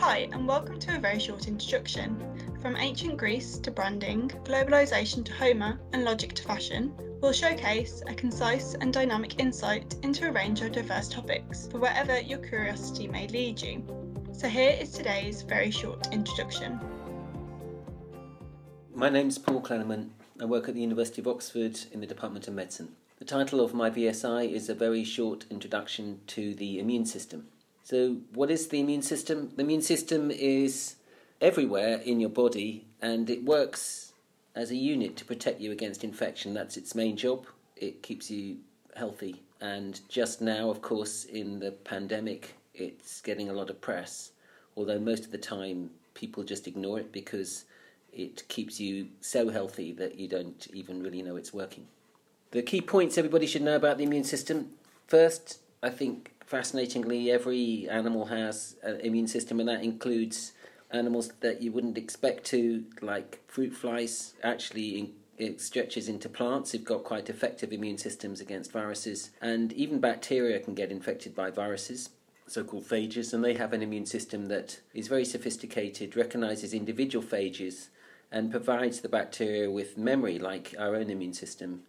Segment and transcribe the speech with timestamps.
[0.00, 2.16] Hi, and welcome to a very short introduction.
[2.62, 8.14] From ancient Greece to branding, globalisation to Homer, and logic to fashion, we'll showcase a
[8.14, 13.28] concise and dynamic insight into a range of diverse topics for wherever your curiosity may
[13.28, 13.84] lead you.
[14.32, 16.80] So, here is today's very short introduction.
[18.94, 20.08] My name is Paul Klenerman.
[20.40, 22.96] I work at the University of Oxford in the Department of Medicine.
[23.18, 27.48] The title of my VSI is a very short introduction to the immune system.
[27.90, 29.50] So, what is the immune system?
[29.56, 30.94] The immune system is
[31.40, 34.12] everywhere in your body and it works
[34.54, 36.54] as a unit to protect you against infection.
[36.54, 37.48] That's its main job.
[37.74, 38.58] It keeps you
[38.94, 39.42] healthy.
[39.60, 44.30] And just now, of course, in the pandemic, it's getting a lot of press,
[44.76, 47.64] although most of the time people just ignore it because
[48.12, 51.88] it keeps you so healthy that you don't even really know it's working.
[52.52, 54.74] The key points everybody should know about the immune system
[55.08, 60.52] first, I think fascinatingly, every animal has an immune system, and that includes
[60.90, 64.34] animals that you wouldn't expect to, like fruit flies.
[64.42, 66.72] Actually, in, it stretches into plants.
[66.72, 71.52] They've got quite effective immune systems against viruses, and even bacteria can get infected by
[71.52, 72.10] viruses.
[72.48, 77.24] So called phages, and they have an immune system that is very sophisticated, recognizes individual
[77.24, 77.90] phages,
[78.32, 81.82] and provides the bacteria with memory, like our own immune system,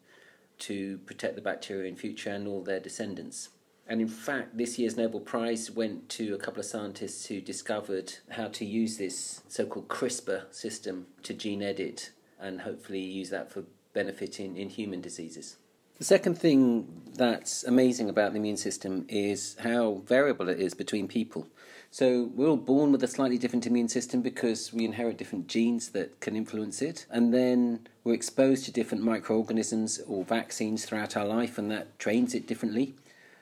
[0.59, 3.50] to protect the bacteria in future and all their descendants.
[3.92, 8.14] And in fact, this year's Nobel Prize went to a couple of scientists who discovered
[8.30, 13.52] how to use this so called CRISPR system to gene edit and hopefully use that
[13.52, 15.58] for benefit in, in human diseases.
[15.98, 21.09] The second thing that's amazing about the immune system is how variable it is between
[21.09, 21.50] people.
[21.92, 25.89] So we're all born with a slightly different immune system because we inherit different genes
[25.89, 27.05] that can influence it.
[27.09, 32.33] And then we're exposed to different microorganisms or vaccines throughout our life, and that trains
[32.33, 32.95] it differently.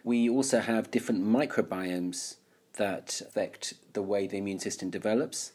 [0.04, 2.38] We also have different microbiomes
[2.74, 5.54] that affect the way the immune system develops.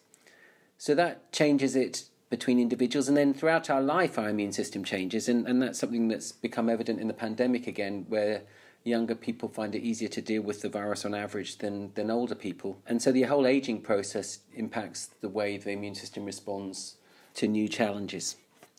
[0.76, 5.28] So that changes it between individuals, and then throughout our life, our immune system changes,
[5.28, 8.42] and, and that's something that's become evident in the pandemic again, where
[8.82, 12.34] younger people find it easier to deal with the virus on average than, than older
[12.34, 12.78] people.
[12.86, 16.96] And so the whole aging process impacts the way the immune system responds
[17.34, 18.36] to new challenges.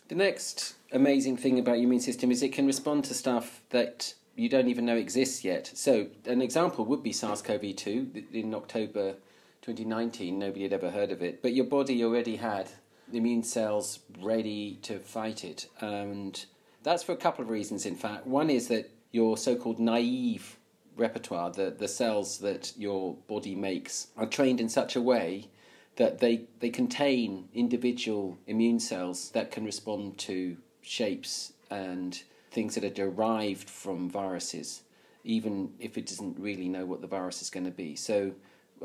[0.08, 4.14] The next amazing thing about your immune system is it can respond to stuff that
[4.36, 5.72] you don't even know exists yet.
[5.74, 9.16] So, an example would be SARS CoV 2 in October
[9.62, 10.38] 2019.
[10.38, 12.70] Nobody had ever heard of it, but your body already had
[13.14, 15.68] immune cells ready to fight it.
[15.80, 16.46] And
[16.84, 18.28] that's for a couple of reasons, in fact.
[18.28, 20.58] One is that your so called naive
[20.98, 25.48] repertoire, the, the cells that your body makes, are trained in such a way
[25.96, 32.24] that they, they contain individual immune cells that can respond to shapes and
[32.56, 34.82] things that are derived from viruses,
[35.24, 37.96] even if it doesn't really know what the virus is going to be.
[37.96, 38.32] So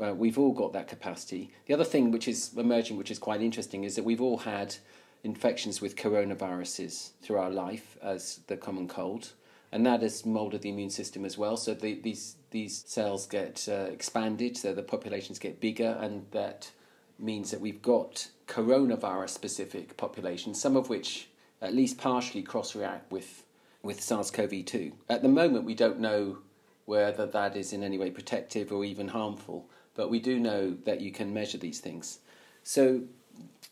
[0.03, 1.51] uh, we've all got that capacity.
[1.65, 4.75] The other thing which is emerging, which is quite interesting, is that we've all had
[5.23, 9.33] infections with coronaviruses through our life as the common cold,
[9.71, 11.55] and that has molded the immune system as well.
[11.55, 16.71] So the, these these cells get uh, expanded, so the populations get bigger, and that
[17.17, 21.29] means that we've got coronavirus specific populations, some of which
[21.61, 23.45] at least partially cross react with
[23.83, 24.91] with SARS CoV 2.
[25.09, 26.39] At the moment, we don't know
[26.85, 31.01] whether that is in any way protective or even harmful, but we do know that
[31.01, 32.19] you can measure these things.
[32.63, 33.03] So,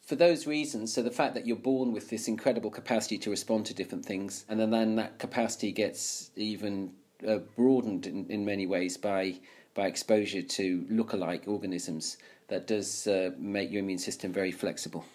[0.02, 3.66] for those reasons, so the fact that you're born with this incredible capacity to respond
[3.68, 6.94] to different things, and then, then that capacity gets even
[7.28, 9.36] uh, broadened in, in many ways by
[9.76, 15.06] by exposure to look-alike organisms, that does uh, make your immune system very flexible.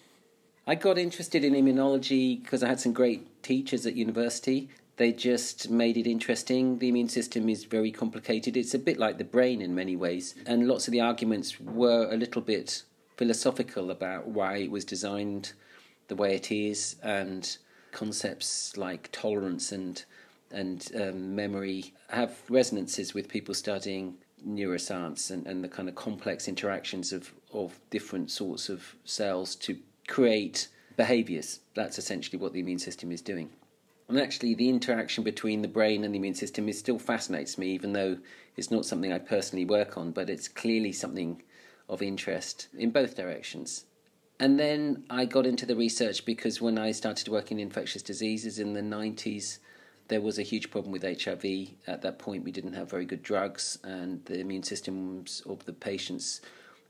[0.65, 5.69] I got interested in immunology because I had some great teachers at university they just
[5.69, 6.79] made it interesting.
[6.79, 8.55] The immune system is very complicated.
[8.55, 12.09] It's a bit like the brain in many ways, and lots of the arguments were
[12.11, 12.83] a little bit
[13.17, 15.53] philosophical about why it was designed
[16.07, 17.57] the way it is, and
[17.91, 20.03] concepts like tolerance and
[20.51, 24.15] and um, memory have resonances with people studying
[24.47, 29.77] neuroscience and, and the kind of complex interactions of, of different sorts of cells to
[30.07, 30.67] create
[30.97, 31.59] behaviors.
[31.73, 33.49] That's essentially what the immune system is doing.
[34.07, 37.71] And actually, the interaction between the brain and the immune system is still fascinates me,
[37.71, 38.17] even though
[38.55, 41.41] it's not something I personally work on, but it's clearly something
[41.89, 43.85] of interest in both directions.
[44.39, 48.59] And then I got into the research because when I started working in infectious diseases
[48.59, 49.59] in the 90s,
[50.07, 51.69] there was a huge problem with HIV.
[51.87, 55.73] At that point, we didn't have very good drugs, and the immune systems of the
[55.73, 56.41] patients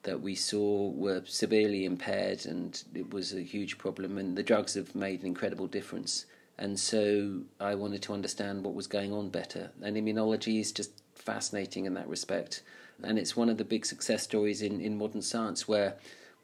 [0.03, 4.17] that we saw were severely impaired, and it was a huge problem.
[4.17, 6.25] And the drugs have made an incredible difference
[6.57, 9.72] and so I wanted to understand what was going on better.
[9.81, 12.63] And immunology is just fascinating in that respect.
[13.04, 15.96] And it's one of the big success stories in, in modern science where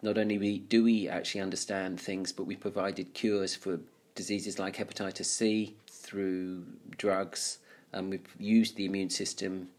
[0.01, 3.79] not only we, do we actually understand things, but we provided cures for
[4.15, 6.65] diseases like hepatitis C through
[6.97, 7.59] drugs.
[7.93, 9.69] And we've used the immune system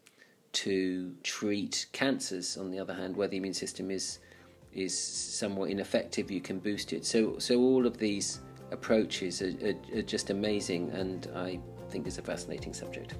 [0.53, 2.57] to treat cancers.
[2.57, 4.19] On the other hand, where the immune system is
[4.73, 7.05] is somewhat ineffective, you can boost it.
[7.05, 8.41] So, so all of these
[8.73, 11.61] approaches are, are, are just amazing, and I
[11.91, 13.15] think it's a fascinating subject.